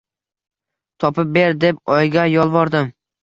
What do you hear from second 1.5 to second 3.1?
deb oyga yolvordim.